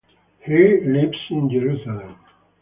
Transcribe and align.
He 0.47 0.81
lives 0.81 1.19
in 1.29 1.47
Jerusalem. 1.51 2.17